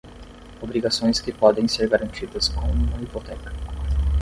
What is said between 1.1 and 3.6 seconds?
que podem ser garantidas com uma hipoteca.